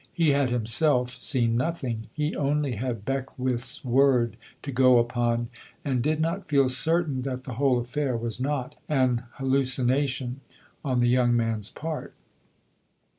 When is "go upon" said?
4.71-5.49